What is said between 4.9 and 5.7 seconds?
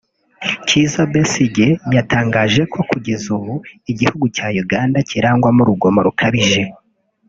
cyirangwamo